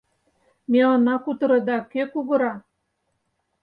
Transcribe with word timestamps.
Ме 0.71 0.81
она 0.95 1.15
кутыро 1.23 1.59
да, 1.67 1.77
кӧ 1.91 2.01
кугыра? 2.11 2.53